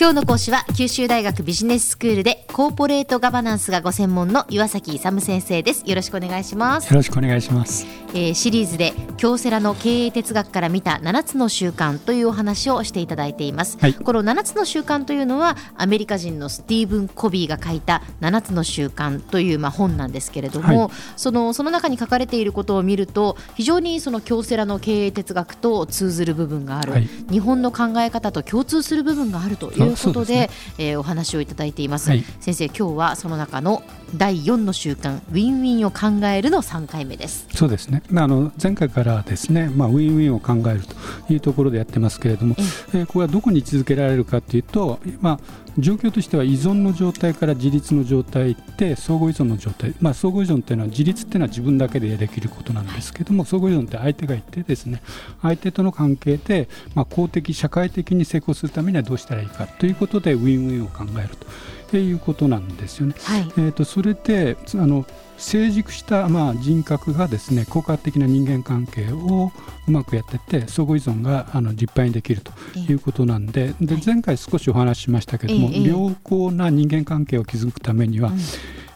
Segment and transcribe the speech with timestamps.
[0.00, 5.82] 今日の講師は九州大学ビジネススクールでコーポレートガバナンスがご専門の岩崎勇先生です。
[5.86, 6.88] よろしくお願いします。
[6.88, 33.82] よろしくお願いします、えー、シリーズで京セラの経営哲学から見た7つの習慣というお話をしていただいています、はい、この7つの習慣というのはアメリカ人のスティーブン・コビーが書いた7つの習慣というまあ本なんですけれども、はい、そのその中に書かれていることを見ると非常にその京セラの経営哲学と通ずる部分がある、はい、日本の考え方と共通する部分があるといういうことでで、ね、えー、お話をいただいています、はい、先生今日はその中の
[34.16, 37.46] 第4の習慣ウィンウィンを考えるの3回目です。
[37.54, 40.80] そうですね、まあ、あの前回からですね、まあ、ウィンウィンを考える
[41.26, 42.54] というところでやってますけれども、
[42.94, 45.40] えー、これはどこに位置づけられるかというと、まあ、
[45.78, 55.00] 状況としては依存の状態から自立の状態って相互依存の状態、まあ、相互依存っていうのは自立っていうのは自分だけでできることなんですけども相互依存って相手がいてですね
[55.40, 61.46] 相手との関係で、まあ、公的社会的に成功するためにはどうしたらいいかということでウィンウィンを考えると。
[61.88, 63.14] っていうことなんですよね。
[63.24, 65.06] はい、えーと、それであの
[65.38, 69.52] 成熟した、まあ、人格がですね効果的な人間関係を
[69.86, 78.38] うまくやってて相互依存があの立派にできるということなんでで前回少しお話ししましたけども、良好な人間関係を築くためには、うん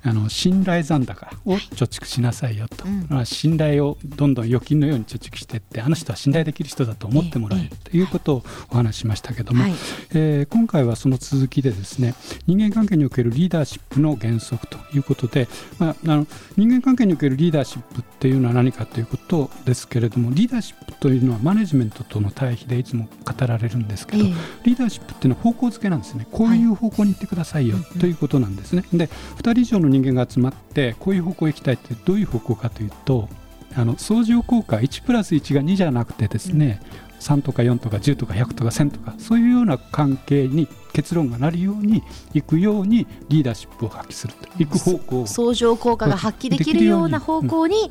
[0.04, 9.72] あの信頼残高を貯蓄しなさいよと、はい、信頼をどんどん預金のように貯蓄していってあの人は信頼できる人だと思ってもらえるということをお話ししましたけども、はい、
[10.14, 12.14] えー、今回はその続きでですね
[12.46, 26.26] 人間関係におけるリーダーシップの原則ということで、まあ、あの人間関係におけるリーダーシップっていうのは何かということですけれどもリーダーシップというのはマネジメントとの対比でいつも語られるんですけど、えー、リーダーシップっていうのは方向づけなんですね。
[26.30, 28.84] こういう方向に行ってくださいよ、ということなんですね。
[28.92, 33.28] で2人以上の人間が集まってこういう方向へ行きたいってどういう方向かというと
[33.74, 36.80] あの相乗効果1プラス1が2じゃなくてですね、
[37.12, 42.02] うん、3とか4とか10とか100とか1000とかそういうような関係に結論がなるように
[42.34, 44.62] いくようにリーダーシップを発揮すると。
[44.62, 47.90] いく方向相乗効果が発揮できるような方向に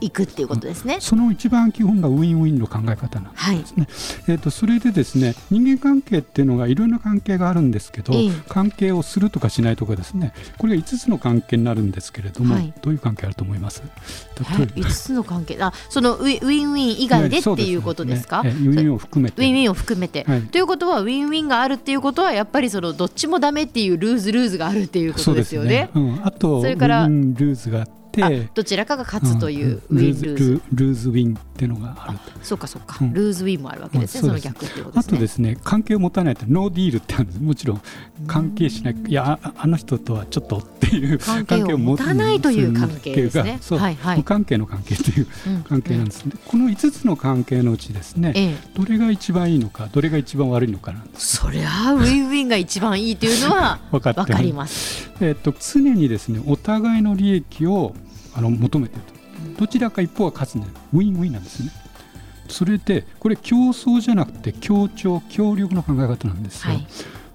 [0.00, 3.86] いくっていうことですね、うん、その一番基本がウィンウィンの考え方なんですね、
[4.26, 13.82] はい、えーと、それでですね人間関係っていうのがいろんな関係があるんですけど、えー、関係をするとかしないとかですねこれが5つの関係になるんですけれども、はい、どういう関係あると思います？
[13.82, 15.56] 例えば、5つの関係。
[15.60, 19.42] あそのウィンウィン以外でっていうことですか、ね、ウィンウィンを含めて。
[19.42, 25.68] ウィンウィンを含めて、はい、ということはウィンウィンがあるっていうことはやっぱりそのどっちもダメっていうルーズルーズがあるっていうことですよね。
[25.68, 25.90] ね。
[25.94, 27.98] うん、あとそれからルーズがあて
[28.54, 31.08] どちらかが勝つというウィンルーズ、ルーズ。
[31.08, 32.18] ウィンっていうのがある。
[32.42, 35.00] そうかそうか、ルーズウィンもあるわけですね、その逆ってことですね。
[35.00, 37.40] あとですね関係を持たないとノーディールってあるんです。
[37.40, 37.82] もちろん
[38.26, 38.96] 関係しない。
[39.06, 43.58] いやあの人とはちょっとっていう関係を持たないという関係ですね。
[43.78, 45.26] はいはい、無関係の関係という
[45.68, 46.32] 関係なんです、ね。
[46.46, 51.36] この5つの関係のうちですね、どれが一番いいのかどれが一番悪いのかなんです。
[51.36, 55.10] そりゃウィンウィンが一番いいというのは 分かります。
[55.20, 57.94] えっと常にですねお互いの利益を
[58.38, 59.02] あの求めている
[59.54, 59.60] と。
[59.60, 61.70] どちらか一方が勝つんでウィンウィンなんですね。
[62.48, 66.86] それでこれ競争じゃなくて協調協力の考え方なんですよ、はい、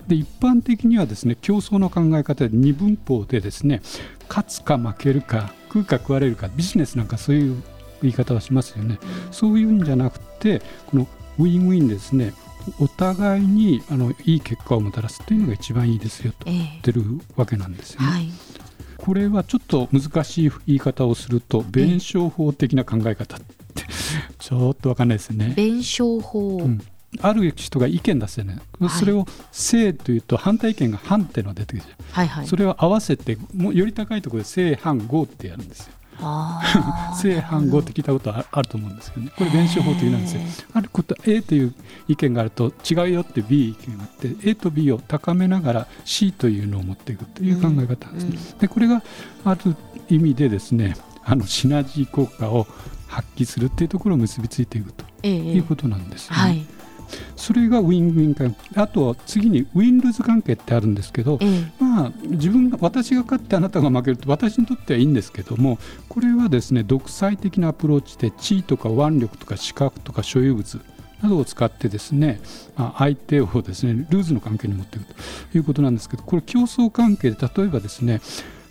[0.08, 3.82] で一般的にはですね競争の考え方で二分法でですね
[4.28, 7.64] 勝つか負けるか食うか食われるかビジネスなんかそういう
[8.02, 8.98] 言い方はしますよね、
[9.28, 11.08] うん、そういうんじゃなくてこの
[11.40, 12.34] ウィンウィンですね
[12.80, 17.04] お互いにあのいい結果をもたらすというのが一番いいですよと言ってる
[17.36, 18.08] わけなんですよね。
[18.08, 18.53] えーはい
[19.04, 23.42] これはちょっと難しい言い方をすると弁証法的な考え方っ
[23.76, 23.84] て
[24.40, 25.54] ちょっと分かんないですね。
[25.58, 26.80] 弁証法、うん。
[27.20, 35.94] ある人が意見出すよね、はい、それを正というと反対意見が反っていうのが出てくる、はいはい、それを合わせてもより高いところで正反合ってやるんですよ。
[37.22, 39.32] 正反合って聞いたことあると思うんですけどね。
[39.38, 40.42] これ弁証法的なんですよ。
[40.74, 41.74] あること A という
[42.08, 49.04] 意見があると違うよって B 意見があって A と B を高めながら C というのを持っていくという考え方なんですね、でこれが
[49.44, 49.76] ある
[50.10, 52.68] 意味でですねあのシナジー効果を
[53.08, 56.36] 発揮するっていうところを結びついていくということなんですね。
[56.36, 56.66] はい
[57.36, 58.58] それがウィンウィン関係。
[58.76, 61.40] あとは次にウィンルーズ関係ってあるんですけど、
[61.80, 65.78] まあ、自分が私が勝ってあなたが負けると私にとってはいいんですけども
[66.10, 70.80] これはですね独裁的なアプローチで地位とか腕力とか資格とか所有物
[71.22, 72.42] などを使ってですね、
[72.76, 75.06] まあ、相手をですねルーズの関係に持っていく
[75.52, 78.22] ということなんですけどこれ競争関係で例えばですね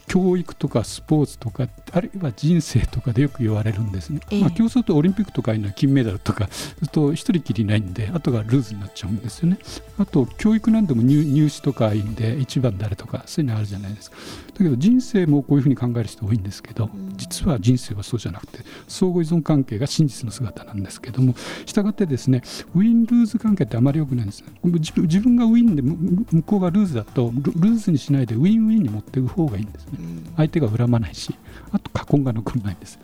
[0.09, 9.59] 教育とかスポーツとかあるいは人生とかでよく言われるんですね、えまあ、競争とオリンピックとかいうのは金メダルとか すると一人きりないんであとがルーズになっちゃうんですよね。
[9.99, 14.17] あと教育なんでも入入試とかいいんで一番誰とかそういうのあるじゃないですか。
[14.53, 21.35] だけど人生もこういうふうに考える人多いんですけど実は人生はそうじゃなくて相互依存関係が真実の姿なんですけども
[21.65, 22.43] したがってですね
[22.75, 29.87] ウィン・ルーズ関係ってあまり良くないんです自分がウィンで向こうがルーズだとルーズにしないでウィンウィンに持っていく方がいいんです。
[29.87, 29.92] ね
[30.37, 31.35] 相手が恨まないし
[31.71, 32.99] あと過根が残らないんです、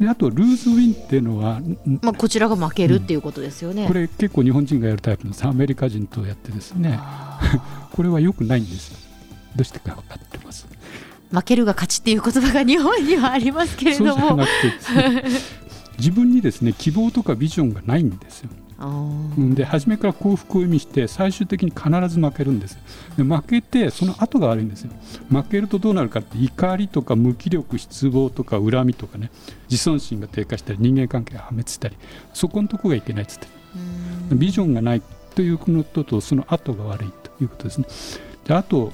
[0.00, 1.60] うん、であとルーズウィンっていうのは、
[2.02, 6.98] まあ、こちらが負けるっていうことですよね、うん、これ結構日本人がやるタイプのアメリカ人とやってですね。
[7.92, 8.92] これはよくないんです。
[9.54, 10.66] どうしてか分かってます。
[11.30, 14.38] 負けるが勝ちっていう言葉が日本にはありますけれども。
[15.98, 18.50] 自分にですね希望とかビジョンがないんですよ
[19.54, 22.78] で初めから幸福を意味して最終的に必ず負けるんです。
[23.16, 24.90] で負けてその後が悪いんですよ。
[25.30, 29.30] 負けるとどうなるかって怒りとか無気力失望とか恨みとかね。
[29.70, 31.96] 自尊心が低下したり人間関係が破滅したり
[32.34, 33.48] そこのとこがいけないっつって。
[34.34, 35.02] ビジョンがない
[35.34, 37.86] ということとその後が悪いということですね。
[38.44, 38.92] であと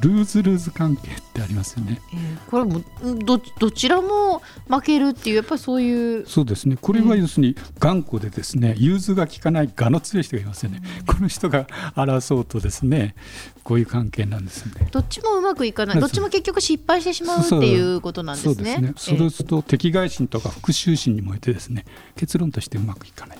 [0.00, 2.00] ルーズルーズ関係ってありますよね。
[2.12, 2.80] えー、これも
[3.24, 4.31] どどちらも
[4.68, 6.76] 負けるっていうやっぱりそういうそうですね。
[6.80, 13.14] これは要するに頑固でですね融通が利かない我の強い人がいますよね、うん、この人が争うとですね
[13.64, 14.88] こういう関係なんですね。
[14.90, 16.00] どっちもうまくいかない。
[16.00, 18.54] どっちも結局失敗してしまうっていうことなんですね。
[18.54, 18.80] そうです。
[18.80, 19.42] ねそうす。
[19.42, 21.84] ると敵愾心とか復讐心に燃えてですね
[22.16, 23.38] 結論としてうまくいかない。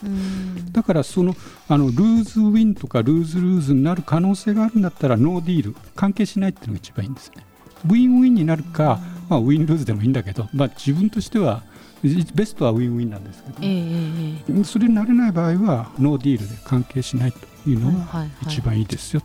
[0.70, 1.34] だからその
[1.68, 5.76] あのルーズウィンとかルーズルーズになる可能性があるんだったらノーディール。
[5.96, 7.44] 関係しないっていうのが一番いいんですね。
[7.84, 9.00] ウィンウィンになるか、
[9.32, 11.62] まあ、ウィンルーズでもいいんだけど、まあ、自分としては
[12.34, 17.38] ベストはウィンウィンなんですけど、えー、それになれない場合はノーディールで関係しないと
[17.70, 19.22] いうのが一番いいですよ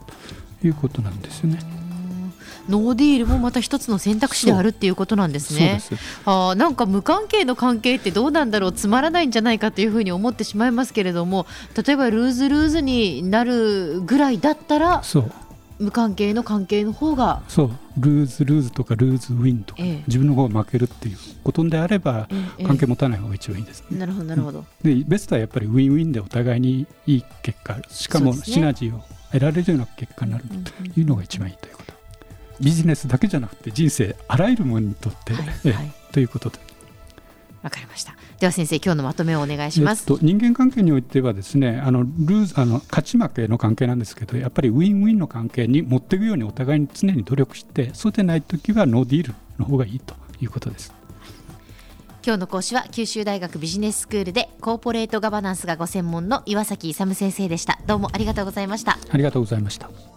[0.61, 1.59] ということなんですよね。
[2.69, 5.81] ノーディールもまた一つの選択肢であるっていうことなんですね。
[6.25, 11.47] あなんか無関係の関係ってどうなんだろうつまらないんじゃないかというふうに思ってしまいますけれども
[11.85, 15.01] 例えばルーズルーズになるぐらいだったら
[15.79, 22.27] 無関係の関係の方がそうルーズルーズとかルーズウィンとか、ええ、自分の方が負けるっていうことであれば、
[22.57, 29.01] え、関係持たない方が一番いいです、ね、なるほどなるほど、でベストはやっぱりウィンウィンでお互いにいい結果しかもシナジーを
[29.31, 31.93] 得られるような結果になるというのが一番いいということ、
[32.61, 36.59] ビジネスだけじゃなくて人生あらゆるものにとって、はいはい、ということで
[37.63, 38.15] わかりました。
[38.39, 40.01] では先生今日のまとめをお願いします。
[40.09, 50.93] えっと、人間関係においてはですね、あの lose あの勝ち負けの関係なんですけど、やっぱりウィンウィンの関係に持っていくようにお互いに常に努力して、そうでない時は no deal の方がいいということです。
[52.25, 57.79] 今日の講師は九州大学ビジネススクールでコーポレートガバナンスがご専門の岩崎勇先生でした。
[57.87, 58.97] どうもありがとうございました。
[59.09, 60.16] ありがとうございました。